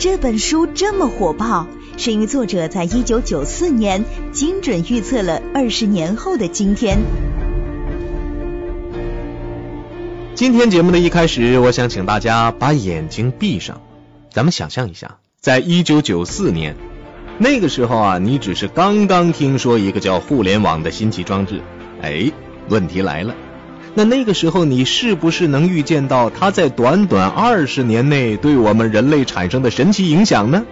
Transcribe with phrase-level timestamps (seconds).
[0.00, 1.66] 这本书这么火爆，
[1.98, 4.02] 是因为作者在一九九四年
[4.32, 6.96] 精准预测了二十年后的今天。
[10.34, 13.82] 今天节目的一开始，我想请大家把眼睛闭上，
[14.32, 16.76] 咱们想象一下，在一九九四年，
[17.36, 21.60] 那个时候啊，你只是刚刚听说一个叫互联网的新奇装置。
[22.00, 22.32] 哎，
[22.70, 23.34] 问题来了，
[23.94, 30.64] 那那个时候你是不是能预见到它在短短二十年内对我们人类产生的神奇影响呢？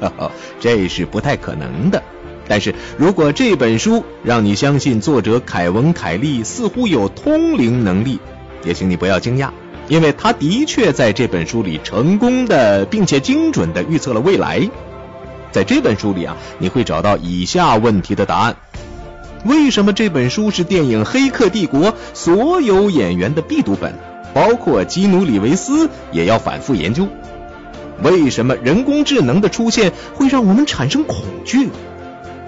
[0.00, 2.02] 哈哈，这是不太可能的。
[2.48, 8.20] 但是如果这本书让你相信作者凯文·凯利似乎有通灵能力，
[8.62, 9.48] 也请你不要惊讶，
[9.88, 14.68] 因为他的确在这本书里成功的并且精准的预测了未来。
[15.50, 18.56] 在这本书里啊，你会找到以下问题的答案：
[19.46, 23.94] 为什么这本书是电影《黑客帝国》所有演员的必读本，
[24.34, 27.06] 包括基努·里维斯也要反复研究？
[28.02, 31.68] 为什么人工智能的出现会让我们产生恐惧？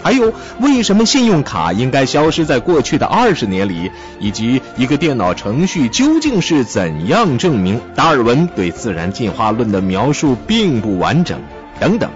[0.02, 3.90] 还有，为什么信用卡应该消失在过去的二十年里？
[4.18, 11.40] 以及一个电脑程序究竟是怎样证明达尔文对自然进化论的描述并不完整？
[11.78, 12.10] 等等，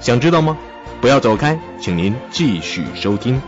[0.00, 0.56] 想知道吗？
[1.00, 3.40] 不要走开，请您继续收听。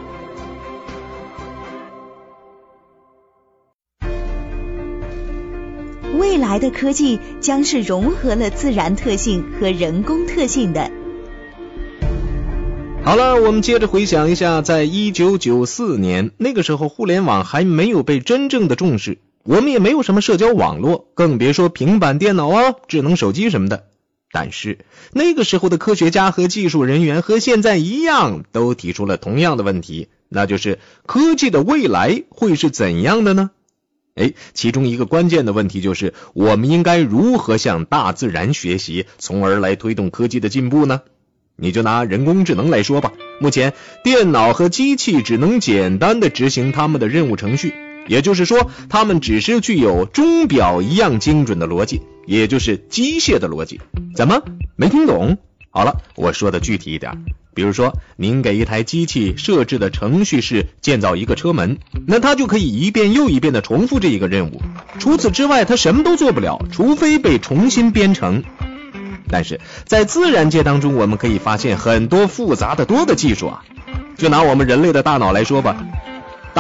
[6.21, 10.91] 未来的科技将是融合了自然特性和人工特性的。
[13.03, 23.85] 好了，我们接着回想一下，在一九九四年那个时候，互联网还没有被真正的重视，我们也没有什么社交网络，更别说平板电脑啊、智能手机什么的。
[24.31, 24.81] 但是
[25.15, 33.51] 那个时候的科学家和技术人员和现在一样，都提出了同样的问题，那就是科技的未来会是怎样的呢？
[34.21, 41.01] 哎，其中一个关键的问题就是，我们应该如何向大自然学习，从而来推动科技的进步呢？
[41.57, 43.73] 你就拿人工智能来说吧，目前
[44.05, 47.73] 电脑和机器只能简单的执行他们的任务程序，
[48.09, 53.81] 也就是说，他们只是具有钟表一样精准的逻辑，也就是机械的逻辑。
[54.15, 54.43] 怎么
[54.77, 55.39] 没听懂？
[55.71, 64.63] 好了，我说的具体一点，比如说，您给一台机器设置的程序是建造一个车门，那它就可以一遍又一遍的重复这一个任务，
[64.99, 68.45] 除此之外，它什么都做不了，除非被重新编程。
[69.29, 73.65] 但是在自然界当中，我们可以发现很多复杂的多的技术啊。
[74.17, 75.87] 就拿我们人类的大脑来说吧，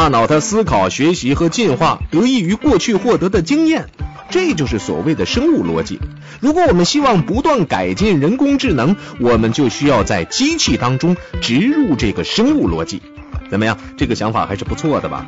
[0.00, 3.90] 大脑它思考、学习和进化得益于过去获得的经验，
[4.30, 6.00] 这就是所谓的生物逻辑。
[6.40, 13.02] 如果我们希望不断改进人工智能，我们就需要在机器当中植入这个生物逻辑。
[13.50, 13.76] 怎么样？
[13.98, 15.26] 这个想法还是不错的吧？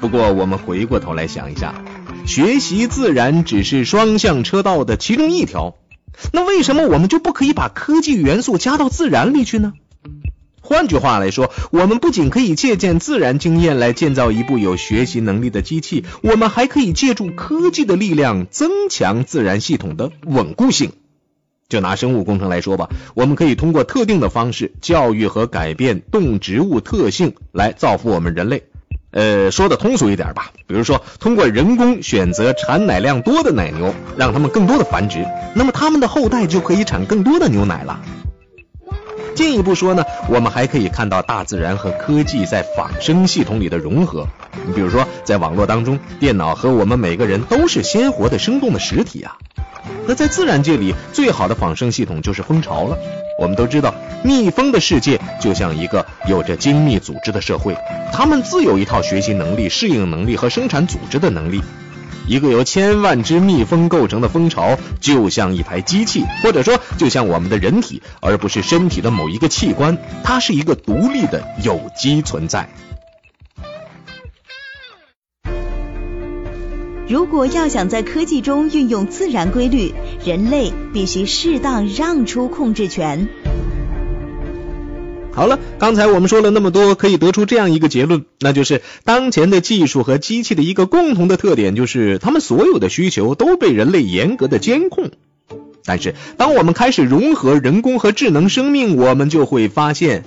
[0.00, 1.74] 不过我们回过头来想一下，
[2.24, 5.74] 学习自然只是双向车道的其中一条。
[6.32, 9.74] 那为什么我们就不可以把科技元素加到自然里去呢？
[10.66, 20.92] 换句话来说，我们不仅可以借鉴自然经验来建造一部有学习能力的机器，我们还可以借助科技的力量增强自然系统的稳固性。
[21.68, 28.62] 就拿生物工程来说吧，我们可以通过特定的方式教育和改变动植物特性来造福我们人类。
[29.10, 38.00] 呃，说的通俗一点吧，比如说通过人工选择产奶量多的奶牛，让它们更多的繁殖，那么它们的后代就可以产更多的牛奶了。
[39.34, 44.26] 进一步说呢，我们还可以看到大自然和科技在仿生系统里的融合。
[44.66, 49.36] 你比如说，在网络当中，电脑和我们每个人都是鲜活的、生动的实体啊。
[50.06, 52.96] 那在自然界里，最好的仿生系统就是蜂巢了。
[53.38, 57.76] 我们都知道，蜜蜂的世界就像一个有着精密组织的社会，
[58.12, 61.60] 它们自有一套学习能力、适应能力和生产组织的能力。
[62.26, 69.98] 一个由千万只蜜蜂构成的蜂巢，就像一台机器，或者说就像我们的人体，而不是身体的某一个器官。
[70.22, 72.68] 它是一个独立的有机存在。
[77.06, 79.92] 如果要想在科技中运用自然规律，
[80.24, 83.28] 人类必须适当让出控制权。
[85.34, 95.10] 好了，刚才我们说了那么多，可以得出这样一个结论，那就是当前的技术和机器的一个共同的特点，就是它们所有的需求都被人类严格的监控。
[95.84, 100.24] 但是，当我们开始融合人工和智能生命，我们就会发现，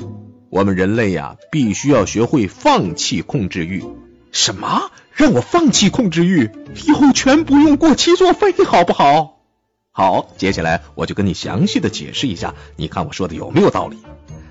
[0.50, 3.84] 我们人类呀，必须要学会放弃控制欲。
[4.32, 4.92] 什么？
[5.14, 6.52] 让我放弃控制欲，
[6.86, 9.40] 以后全不用过期作废，好不好？
[9.92, 13.98] 好，接下来我就跟你详细的解释一下，你看我说的有没有道理？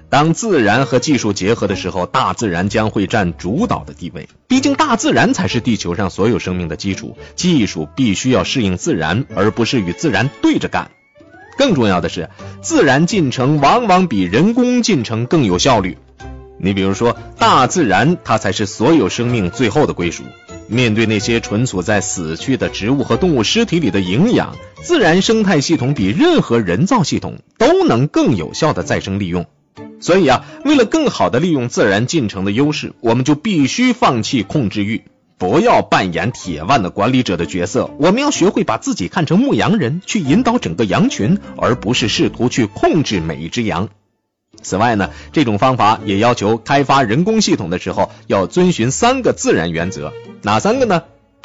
[0.09, 4.29] 当自然和技术结合的时候，大自然将会占主导的地位。
[4.47, 10.91] 毕竟大自然才是地球上所有生命的基础，技术必须要适应自然，而不是与自然对着干。
[11.59, 12.31] 更重要的是，
[12.61, 15.99] 自然进程往往比人工进程更有效率。
[16.59, 20.23] 你比如说，大自然它才是所有生命最后的归属。
[20.69, 29.47] 面对那些存储在死去的植物和动物尸体里的营养，自然生态系统比任何人造系统都能更有效的再生利用。
[30.01, 35.03] 所以啊，为了更好的利用自然进程的优势，我们就必须放弃控制欲，
[35.39, 37.91] 不要扮演铁腕的管理者的角色。
[37.99, 43.89] 我们要学会把自己看成牧羊人，去引导整个羊群，而不是试图去控制每一只羊。
[44.63, 51.03] 此外呢，这种方法也要求开发人工系统的时候要遵循三个自然原则，哪三个呢？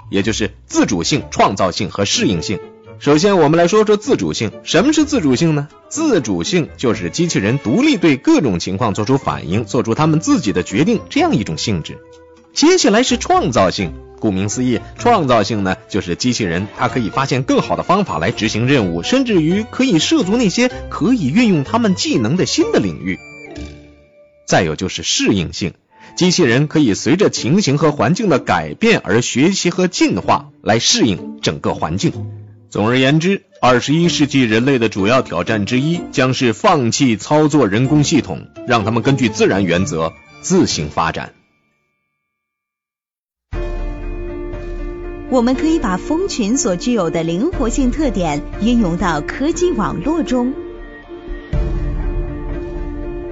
[0.10, 2.60] 也就是自主性、创造性和适应性。
[3.02, 4.52] 首先，我们来说说自主性。
[4.64, 5.68] 什么是自主性呢？
[5.90, 11.98] 自主性就是机器人独立对各种情况做出反应，做出他们自己的决定这样一种性质。
[12.54, 13.92] 接下来是创造性。
[14.20, 23.18] 顾名思义，创造性呢，就是机器人它可以发现更好的方法来执行任务，甚至于可以涉足那些可以运用他们技能的新的领域。
[24.46, 25.74] 再有就是适应性，
[26.16, 32.14] 机器人可以随着情形和环境的改变而学习和进化，来适应整个环境。
[32.72, 41.34] 总而言之，二十一世纪人类的主要挑战之一将是放弃操作人工系统，让他们根据自然原则自行发展。
[45.30, 50.54] 我们可以把蜂群所具有的灵活性特点运用到科技网络中。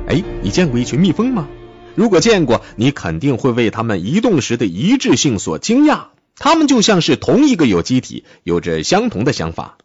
[0.08, 1.48] 哎，你见过一群蜜蜂吗？
[1.96, 6.08] 如果见过，你肯定会为它们移动时的一致性所惊讶。
[6.38, 9.78] 它们就像是同一个有机体，有着相同的想法。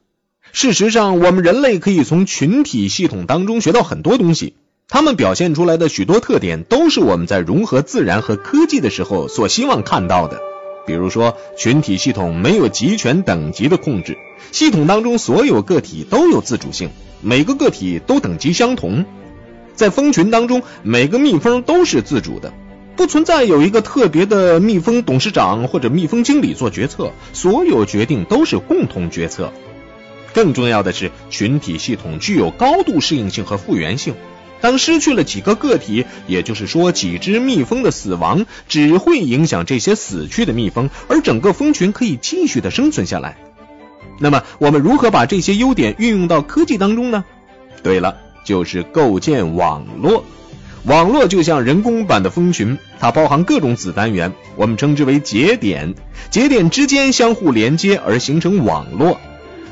[0.53, 4.55] 事实上，我们人类可以从群体系统当中学到很多东西。
[4.87, 10.41] 它们表现出来的许多特点，都是我们在融合自然和科技的时候所希望看到的。
[10.87, 14.19] 比如说，群体系统没有集权等级的控制，
[14.53, 16.91] 系统当中所有个体都有自主性，
[17.23, 19.07] 每个个体都等级相同。
[19.75, 22.53] 在蜂群当中，每个蜜蜂都是自主的，
[22.97, 29.53] 不存在有一个特别的蜜蜂董事长或者蜜蜂经理做决策，所有决定都是共同决策。
[30.33, 34.15] 更重要的是，群体系统具有高度适应性和复原性。
[34.61, 43.37] 当失去了几个个体，也就是说几只蜜蜂的死亡，只会影响这些死去的蜜蜂，而整个蜂群可以继续的生存下来。
[44.21, 47.25] 那么，我们如何把这些优点运用到科技当中呢？
[47.83, 50.25] 对了，就是构建网络。
[50.85, 55.95] 网络就像人工版的蜂群，它包含各种子单元，我们称之为节点。
[56.31, 59.19] 节点之间相互连接而形成网络。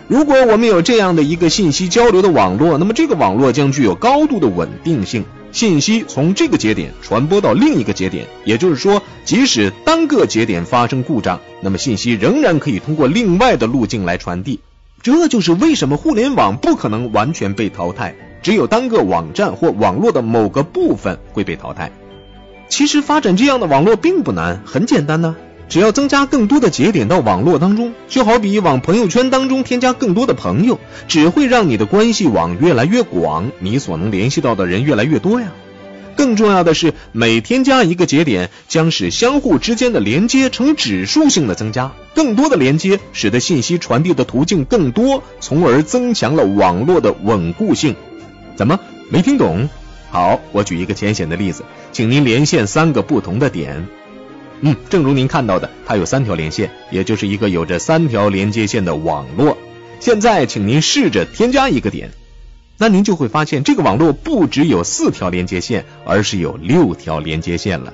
[0.08, 5.24] 如果我们有这样的一个信息交流的网络，那么这个网络将具有高度的稳定性。
[5.52, 14.60] 信息从这个节点传播到另一个节点，也就是说，即使单个节点发生故障，那么信息仍然可以通过另外的路径来传递。
[15.02, 21.92] 这就是为什么互联网不可能完全被淘汰，只有单个网站或网络的某个部分会被淘汰。
[22.68, 25.36] 其实发展这样的网络并不难，很简单呢。
[25.68, 30.78] 只要增加更多的节点到网络当中，就好比往朋友圈当中添加更多的朋友，
[31.08, 35.48] 只会让你的关系网越来越广，你所能联系到的人越来越多呀。
[36.14, 41.92] 更重要的是，每添加一个节点，将使相互之间的连接呈指数性的增加。
[42.14, 47.96] 更多的连接，使得信息传递的途径更多，从而增强了网络的稳固性。
[48.62, 48.78] 怎么
[49.10, 49.68] 没听懂？
[50.08, 53.88] 好，我举一个浅显的例子，请您连线三个不同的点。
[54.60, 59.58] 嗯，正如您看到的，它有三条连线，也就是一个有着三条连接线的网络。
[59.98, 62.12] 现在，请您试着添加一个点，
[62.78, 67.92] 那您就会发现这个网络不只有四条连接线，而是有六条连接线了。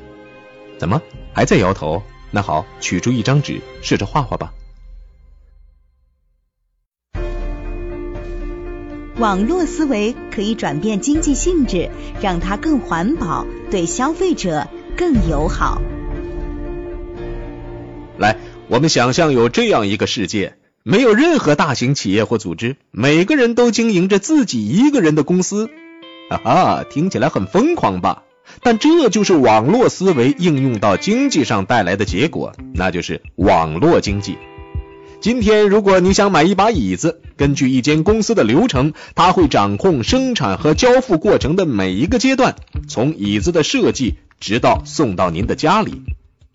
[0.76, 1.00] 怎么
[1.32, 2.02] 还在摇头？
[2.30, 4.52] 那好，取出一张纸，试着画画吧。
[9.18, 11.90] 网络思维可以转变经济性质，
[12.22, 15.82] 让它更环保，对消费者更友好。
[18.16, 18.36] 来，
[18.68, 25.68] 我们想象有这样一个世界，没有任何大型企业或组织，每个人都经营着自己一个人的公司。
[26.30, 28.22] 哈哈，听起来很疯狂吧？
[28.62, 34.38] 但这就是网络思维应用到经济上带来的结果，那就是网络经济。
[35.20, 42.54] 今天，如果你想买一把椅子，根据一间公司的流程，它会掌控生产和交付过程的每一个阶段，
[42.86, 46.02] 从椅子的设计直到送到您的家里。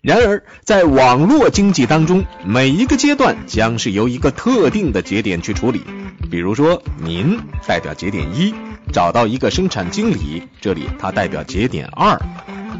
[0.00, 5.82] 然而，在网络经济当中，每一个阶段将是由一个特定的节点去处理。
[6.30, 8.54] 比如说，您代表节点一，
[8.92, 12.18] 找到一个生产经理，这里他代表节点二。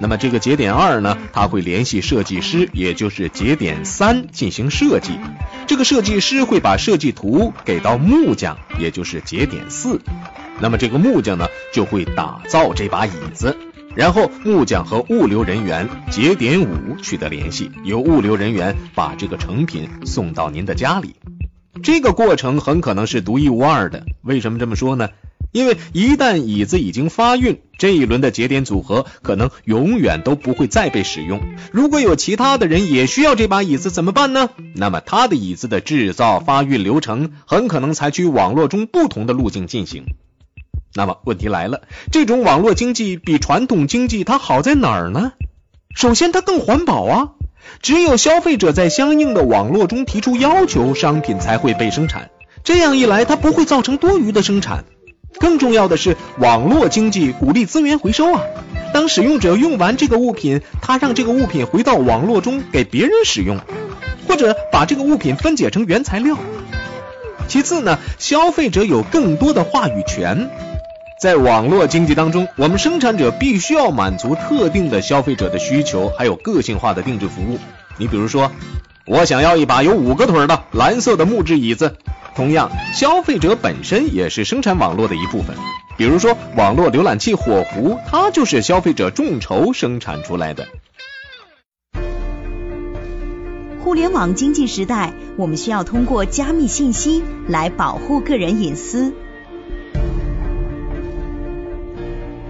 [0.00, 5.12] 那么这个节点二呢，他会联系设计师，也就是节点三进行设计。
[5.66, 10.00] 这个设计师会把设计图给到木匠，也就是节点四。
[10.60, 13.56] 那么这个木匠呢，就会打造这把椅子。
[13.94, 21.16] 然后木匠和物流人员节点五取得联系，由物流人员把这个成品送到您的家里。
[21.82, 24.04] 这个过程很可能是独一无二的。
[24.22, 25.08] 为什么这么说呢？
[25.54, 31.40] 因为一旦椅子已经发运，这一轮的节点组合可能永远都不会再被使用。
[31.70, 34.50] 如果有其他的人也需要这把椅子怎么办呢？
[34.74, 40.06] 那么他的椅子的制造发运流程很可能采取网络中不同的路径进行。
[40.92, 45.34] 那么问题来了，这种网络经济比传统经济它好在哪儿呢？
[45.94, 47.28] 首先，它更环保啊！
[47.80, 52.30] 只有消费者在相应的网络中提出要求，商品才会被生产。
[52.64, 54.84] 这样一来，它不会造成多余的生产。
[55.38, 58.42] 更重要的是，网络经济鼓励资源回收啊。
[58.92, 63.60] 当使用者用完这个物品，他让这个物品回到网络中给别人使用，
[64.28, 66.36] 或者把这个物品分解成原材料。
[67.48, 70.48] 其次呢，消费者有更多的话语权。
[71.20, 77.58] 在网络经济当中，我们生产者必须要满足特定的消费者的需求，还有个性化的定制服务。
[77.98, 78.52] 你比如说，
[79.06, 81.96] 我想要一把有五个腿的蓝色的木质椅子。
[82.34, 85.56] 同样，消费者本身也是生产网络的一部分。
[85.96, 90.66] 比如说，网络浏览器火狐，它就是消费者众筹生产出来的。
[93.80, 99.12] 互联网经济时代，我们需要通过加密信息来保护个人隐私。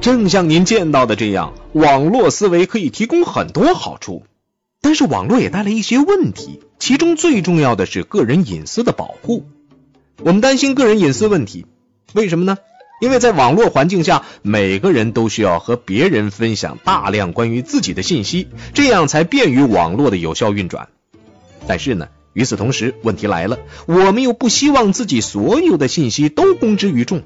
[0.01, 4.23] 正像您见到的这样，网络思维可以提供很多好处，
[4.81, 9.45] 但是网络也带来一些问题，其中最重要的是个人隐私的保护。
[10.23, 11.67] 我们担心个人隐私问题，
[12.13, 12.57] 为什么呢？
[13.01, 20.89] 因为在网络环境下，每个人都需要和别人分享大量关于自己的信息，这样才便于网络的有效运转。
[21.67, 27.23] 但是呢，与此同时，问题来了，我们又不希望自己所有的信息都公之于众，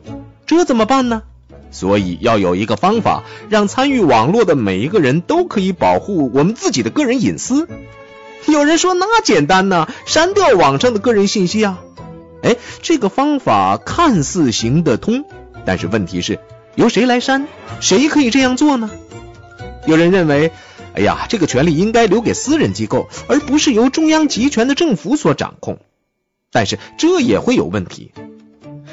[0.47, 1.23] 这怎么办呢？
[1.71, 7.69] 所以要有一个方法，让参与网络的每一个人都可以保护我们自己的个人隐私。
[8.47, 11.79] 有人说那简单呢，删掉网上的个人信息啊。
[12.43, 15.25] 哎，这个方法看似行得通，
[15.65, 16.39] 但是问题是
[16.77, 17.47] 由谁来删？
[17.81, 18.91] 谁可以这样做呢？
[19.87, 20.53] 有人认为，
[20.95, 25.79] 哎呀，这个权利应该留给私人机构，而不是由中央集权的政府所掌控。
[26.51, 28.13] 但是这也会有问题。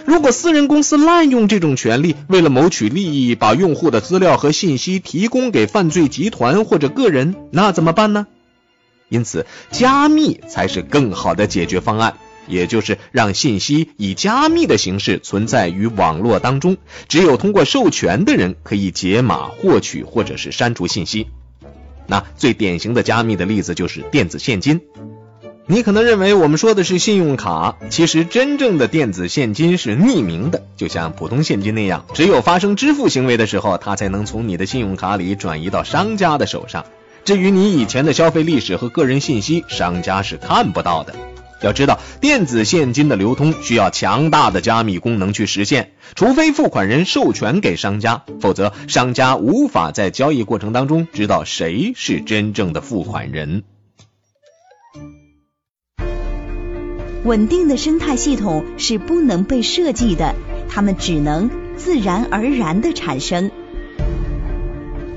[0.06, 8.28] 如果私人公司滥用这种权利，为了谋取利益，把用户的资料和信息提供给犯罪集团或者个人，那怎么办呢？
[9.08, 12.18] 因此，加密才是更好的解决方案。
[12.48, 21.28] 也就是让信息以加密的形式存在于网络当中，只有通过授权的人可以解码、获取或者是删除信息。
[22.08, 24.82] 那最典型的加密的例子就是电子现金。
[25.68, 36.86] 你可能认为我们说的是信用卡，其实真正的电子现金是匿名的，就像普通现金那样，只有发生支付行为的时候，它才能从你的信用卡里转移到商家的手上。
[37.24, 41.16] 至于你以前的消费历史和个人信息，商家是看不到的。
[41.62, 53.64] 要知道，电子现金的流通需要强大的加密功能去实现，除非付款人授权给商家，否则商家无法在交易过程当中知道谁是真正的付款人。
[57.24, 60.36] 稳定的生态系统是不能被设计的，
[60.70, 63.50] 它们只能自然而然的产生。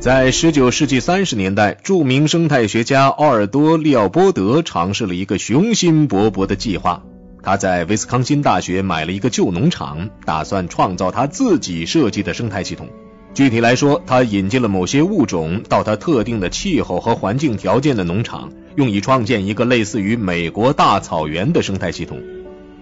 [0.00, 7.02] 在十九世纪三十年代，著名生态学家奥尔多·利奥波德尝试了一个雄心勃勃的计划。
[7.42, 12.86] 他在威斯康辛大学买了一个旧农场，打算创造他自己设计的生态系统。
[13.34, 22.22] 具体来说，他引进了某些物种到他特定的气候和环境条件的农场，用以创建一个类似于美国大草原的生态系统。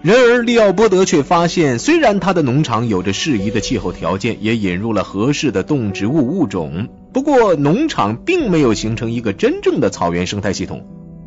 [0.03, 10.85] 然而，利奥波德却发现，虽然他的农场有着适宜的气候条件，也引入了合适的动植物物种，不过农场并没有形成一个真正的草原生态系统。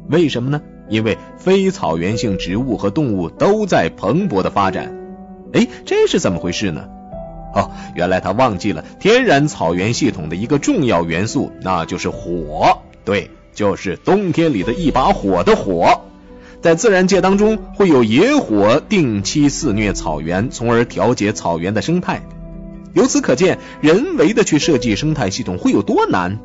[0.09, 0.63] 为什么呢？
[0.89, 4.97] 因为非草原性植物和动物都在蓬勃的发展。
[5.53, 6.87] 哎，这是怎么回事呢？
[7.55, 12.79] 哦，原来他忘记了天然草原系统的一个重要元素，那就是火。
[13.05, 16.03] 对，就是冬天里的一把火的火。
[16.61, 22.21] 在自然界当中，会有野火定期肆虐草原，从而调节草原的生态。
[22.93, 26.39] 由此可见，人为的去设计生态系统会有多难。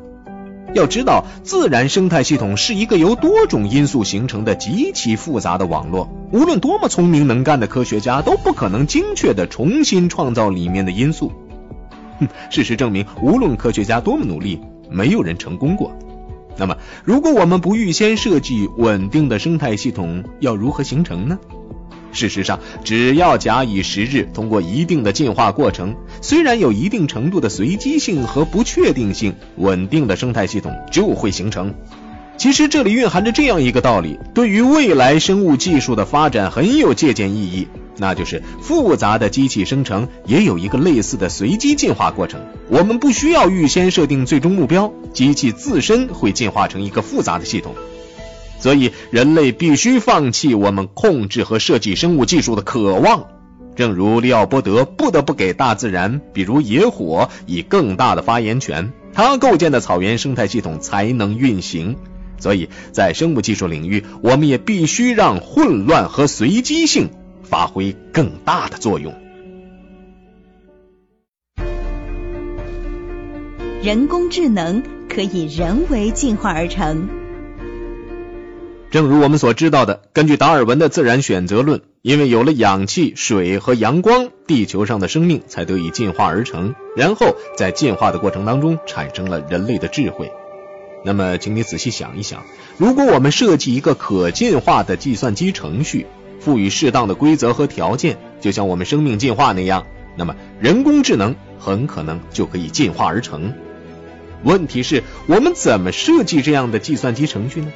[0.72, 11.32] 要知道，自然生态系统是一个由多种因素形成的极其复杂的网络，无论多么聪明能干的科学家，都不可能精确的重新创造里面的因素。
[12.20, 15.92] 哼，事实证明，无论科学家多么努力，没有人成功过。
[16.58, 21.38] 那么，如果我们不预先设计稳定的生态系统，要如何形成呢？
[22.12, 31.74] 事实上，只要假以时日，通过一定的进化过程，虽然有一定程度的随机性和不确定性，稳定的生态系统就会形成。
[32.38, 42.40] 其实这里蕴含着这样一个道理，对于未来生物技术的发展很有借鉴意义，那就是复杂的机器生成也有一个类似的随机进化过程。
[42.68, 47.74] 我们不需要预先设定最终目标，机器自身会进化成一个复杂的系统。
[48.58, 53.26] 所以，人类必须放弃我们控制和设计生物技术的渴望。
[53.76, 61.96] 正如利奥波德不得不给大自然，比如野火，以更大的发言权，他构建的草原生态系统才能运行。
[62.38, 67.10] 所以在生物技术领域，我们也必须让混乱和随机性
[67.48, 69.14] 发挥更大的作用。
[73.82, 77.08] 人工智能可以人为进化而成。
[78.90, 90.32] 正如我们所知道的，根据达尔文的自然选择论，因为有了氧气、水和阳光，地球上的生命才得以进化而成，然后在进化的过程当中产生了人类的智慧。
[91.04, 92.42] 那么，请你仔细想一想，
[92.78, 96.06] 如果我们设计一个可进化的计算机程序，
[96.40, 103.52] 赋予适当的规则和条件，就像我们生命进化那样，那么人工智能很可能就可以进化而成。
[104.42, 107.72] 问题是，我们怎么设计这样的计算机程序呢？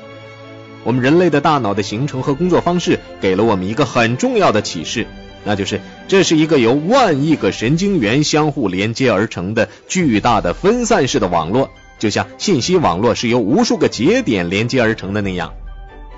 [0.84, 5.06] 我们人类的大脑的形成和工作方式给了我们一个很重要的启示，
[5.44, 11.70] 那就是这是一个由万亿个神经元相互连接而成的巨大的分散式的网络。
[11.98, 15.52] 就像信息网络是由无数个节点连接而成的那样，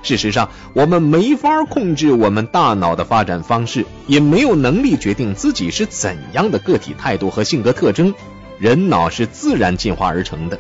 [0.02, 8.12] 事实上，我们没法控制我们大脑的发展方式，也没有能力决定自己是怎样的个体态度和性格特征。
[8.58, 10.58] 人脑是自然进化而成的，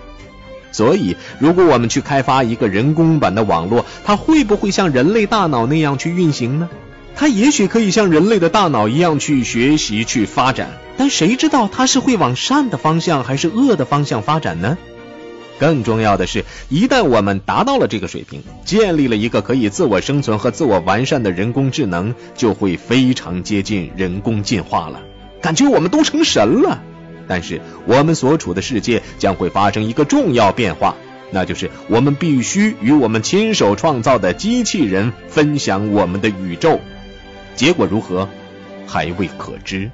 [0.72, 6.68] 所以，如果我们去开发一个人工版的网络，它会不会像人类大脑那样去运行呢？
[7.14, 14.78] 它也许可以像人类的大脑一样去学习、去发展，但谁知道它是会往善的方向还是恶的方向发展呢？
[15.58, 25.00] 更重要的是，一旦我们达到了这个水平，建立了一个可以自我生存和自我完善的人工智能，就会非常接近人工进化了，
[25.40, 26.82] 感觉我们都成神了。
[27.28, 30.96] 但是，我们所处的世界将会发生一个重要变化，
[31.30, 36.80] 那就是我们必须与我们亲手创造的机器人分享我们的宇宙。
[37.54, 38.28] 结果如何，
[38.86, 39.92] 还未可知。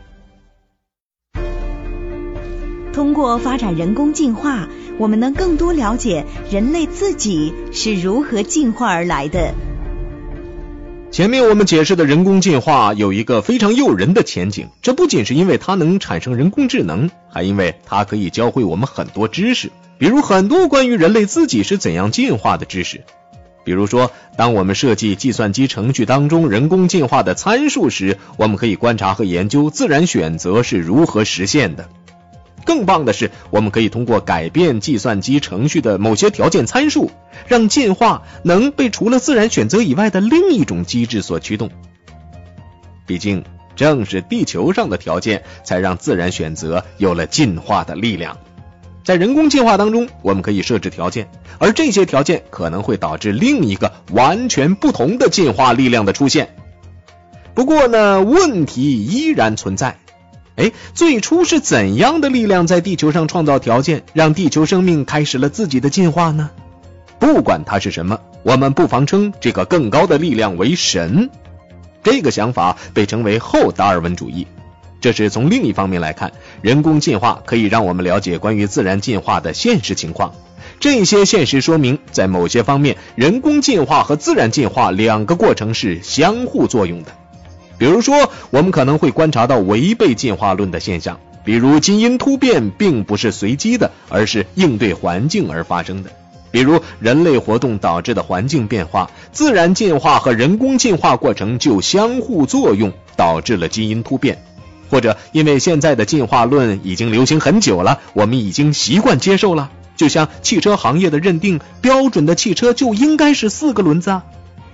[2.95, 4.69] 通过发展人工进化。
[4.99, 9.55] 我们能更多了解人类自己是如何进化而来的。
[11.11, 23.01] 前面我们解释的人工进化有一个非常诱人的前景，这不仅是因为它能产生人工智能，还因为它可以教会我们很多知识，比如很多关于人类自己是怎样进化的知识。
[23.65, 31.89] 比如说，当我们设计计算机程序当中人工进化的参数时，我们可以观察和研究自然选择是如何实现的。
[32.69, 37.11] 更棒的是，我们可以通过改变计算机程序的某些条件参数，
[37.47, 41.71] 让进化能被除了自然选择以外的另一种机制所驱动。
[43.07, 43.43] 毕竟，
[43.75, 48.37] 正是地球上的条件，才让自然选择有了进化的力量。
[49.03, 56.55] 在人工进化当中，我们可以设置条件，而这些条件可能会导致另一个完全不同的进化力量的出现。
[57.55, 59.97] 不过呢，问题依然存在。
[60.59, 66.51] 哎，最初是怎样的力量在地球上创造条件，让地球生命开始了自己的进化呢？
[67.21, 71.31] 不管它是什么，我们不妨称这个更高的力量为神。
[72.03, 74.49] 这个想法被称为后达尔文主义。
[75.01, 80.35] 这是从另一方面来看，人工进化可以让我们了解关于自然进化的现实情况。
[80.81, 87.13] 这些现实说明，在某些方面，人工进化和自然进化两个过程是相互作用的。
[87.79, 96.11] 比如说，我们可能会观察到违背进化论的现象，比如基因突变并不是随机的，而是应对环境而发生的；
[96.51, 104.37] 比如人类活动导致的环境变化，自然进化和人工进化过程就相互作用，导致了基因突变；
[104.91, 114.25] 或者因为现在的进化论已经流行很久了，我们已经习惯接受了，就像汽车行业的认定，标准的汽车就应该是四个轮子啊。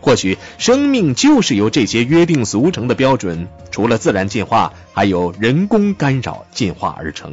[0.05, 7.33] 或许生命就是由这些约定俗成的标准，除了自然进化，还有人工干扰进化而成。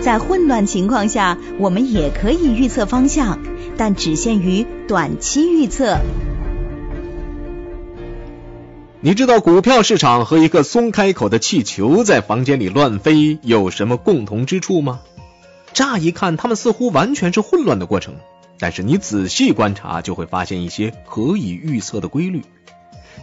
[0.00, 3.38] 在混乱情况下，我们也可以预测方向，
[3.76, 5.98] 但只限于短期预测。
[9.00, 15.02] 你知道股票市场和一个松开口的气球在房间里乱飞有什么共同之处吗？
[15.74, 18.14] 乍一看，他们似乎完全是混乱的过程，
[18.58, 22.42] 但是你仔细观察，就会发现一些可以预测的规律。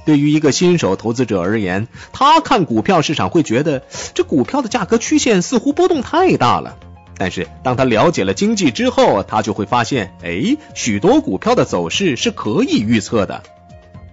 [0.06, 3.84] 对于一个新手投资者而言，他看股票市场会觉得
[4.14, 6.78] 这股票的价格曲线似乎波动太大了。
[7.18, 13.44] 但是当他了解了经济之后，他就会发现，哎，许多股票的走势是可以预测的。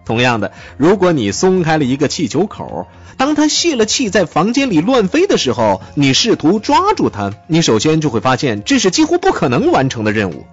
[0.09, 10.47] 同样的，如果你松开了一个气球口，当它泄了气在房间里乱飞的时候，你试图抓住它，你首先就会发现这是几乎不可能完成的任务。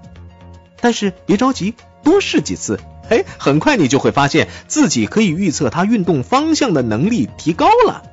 [0.81, 2.81] 但是别着急，多试几次。
[3.09, 8.03] 哎，很快你就会发现自己可以预测它运动方向的能力提高了。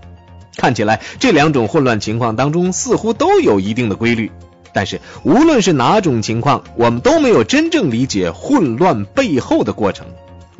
[0.57, 4.31] 看起来这两种混乱情况当中似乎都有一定的规律，
[4.72, 10.07] 但是无论是哪种情况，我们都没有真正理解混乱背后的过程。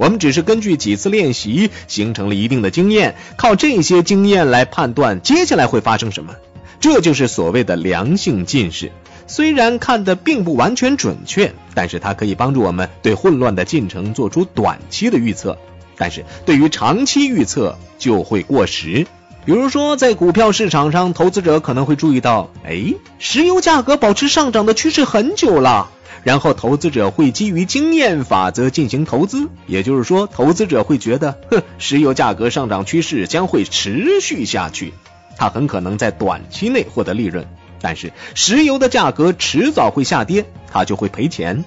[0.03, 6.35] 我们只是根据几次练习形成了一定的经验，靠这些经验来判断接下来会发生什么。
[6.81, 8.91] 这就是所谓的良性近视。
[9.29, 15.57] 虽然看的并不完全准确，但是它可以帮助我们对混乱的进程做出短期的预测，
[15.97, 19.07] 但是对于长期预测就会过时。
[19.45, 25.91] 比如说，在股票市场上，投资者可能会注意到，哎，石油价格保持上涨的趋势很久了，
[26.23, 34.93] 然后投资者会基于经验法则进行投资，也就是说，投资者会觉得，哼，石油价格上涨趋势将会持续下去，
[35.37, 37.45] 他很可能在短期内获得利润。
[37.81, 41.65] 但是石油的价格迟早会下跌，他就会赔钱，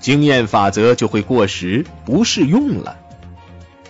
[0.00, 2.96] 经验法则就会过时不适用了。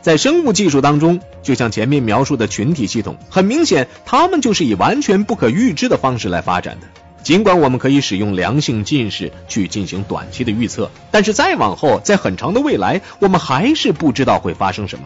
[0.03, 6.89] 在生物技术当中，就像前面描述的群体系统，很明显，它们就是以完全不可预知的方式来发展的。
[7.23, 15.05] 尽管我们可以使用良性近视去进行短期的预测，但是再往后，在很长的未来，我们还是不知道会发生什么。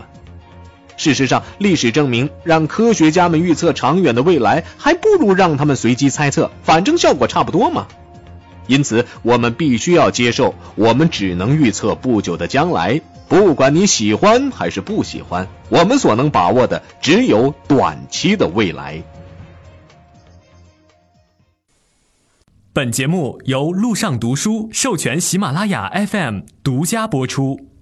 [0.97, 7.87] 事实上，历史证明，让科学家们预测长远的未来，还不如让他们随机猜测，反正效果差不多嘛。
[8.67, 13.01] 因此，我们必须要接受，我们只能预测不久的将来。
[13.29, 19.03] 不管你喜欢还是不喜欢，我们所能把握的只有短期的未来。
[22.73, 27.76] 本节目由路上读书授权喜马拉雅 FM 独家播出。